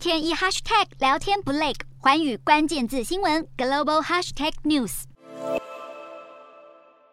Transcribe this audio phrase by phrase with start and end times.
[0.00, 5.02] 天一 hashtag 聊天不累，环宇关键字新闻 global hashtag news。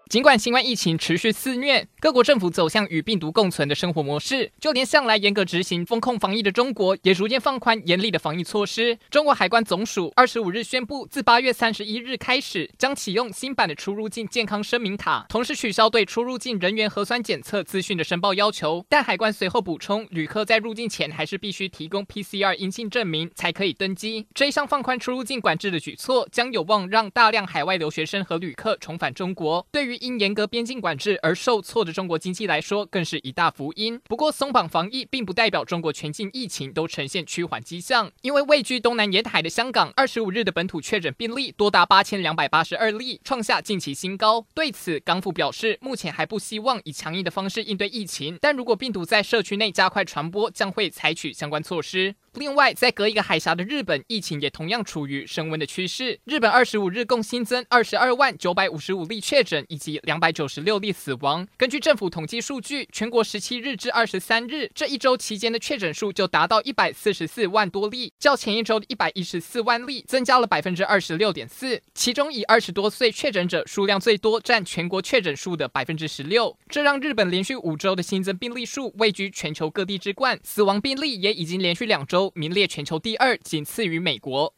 [0.09, 8.95] 尽管新冠疫情持续肆虐，各国政府走向与病毒共存的生活模式，就连向来严格执行封控防疫的中国，也逐渐放宽严厉的防疫措施。
[9.09, 18.85] 中国海关总署二十五日宣布，自八月三十一日开始，将启用新版的出入境健康声明卡，同时取消对出入境人员核酸检测资讯的申报要求。
[18.87, 24.27] 但海关随后补充，旅客在入境前还是必须提供 PCR 阴性证明才可以登机。
[24.35, 29.65] 这一项放宽出入境管制的举措，将有望让大量海外留学生和旅客重返中国。
[29.71, 33.99] 对于因严格边境管制而受挫的中国经济来说，更是一大福音。
[34.03, 44.45] 不过，松绑防疫并不代表中国全境疫情都呈现趋缓迹象，因为位居东南沿海的香港，二十五日的本土确诊病例多达八千两百八十二例，创下近期新高。
[44.53, 52.15] 对此，港府表示，目前还不希望以强硬的方式应对疫情，但如果病毒在社区内加快传播，将会采取相关措施。
[52.37, 56.19] 另外，在隔一个海峡的日本，疫情也同样处于升温的趋势。
[56.25, 61.47] 日本二十五日共新增二十二万九百五十五例确诊，以及两百九十六例死亡。
[61.57, 71.81] 根据政府统计数据，全国十七日至二十三日这一周期间的确诊数就达到一百四十四万多例，较前一周的一百一十四万例增加了百分之二十六点四。
[71.95, 76.55] 其中，以二十多岁确诊者数量最多，占全国确诊数的百分之十六。
[76.69, 82.26] 这让日本连续五周的新增病例数位居全球各地之冠，死亡病例也已经连续两周。
[82.35, 84.53] 名列全球第二，仅次于美国。